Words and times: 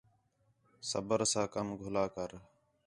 صبر 0.89 1.19
ساں 1.31 1.47
کم 1.53 1.67
گھلا 1.83 2.05
کر 2.15 2.31